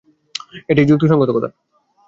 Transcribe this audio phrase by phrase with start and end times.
[0.69, 1.49] এটিই যুক্তিসঙ্গত কথা।